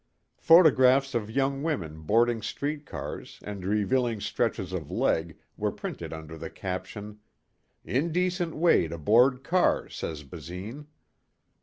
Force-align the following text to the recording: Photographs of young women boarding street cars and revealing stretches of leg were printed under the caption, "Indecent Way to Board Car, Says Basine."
Photographs 0.39 1.13
of 1.13 1.29
young 1.29 1.61
women 1.61 2.01
boarding 2.01 2.41
street 2.41 2.87
cars 2.87 3.39
and 3.43 3.63
revealing 3.63 4.19
stretches 4.19 4.73
of 4.73 4.89
leg 4.89 5.37
were 5.57 5.71
printed 5.71 6.11
under 6.11 6.39
the 6.39 6.49
caption, 6.49 7.19
"Indecent 7.85 8.55
Way 8.55 8.87
to 8.87 8.97
Board 8.97 9.43
Car, 9.43 9.87
Says 9.89 10.23
Basine." 10.23 10.87